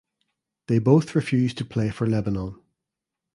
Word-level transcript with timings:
They 0.65 0.79
both 0.79 1.13
refused 1.13 1.59
to 1.59 1.63
play 1.65 1.91
for 1.91 2.07
Lebanon. 2.07 2.55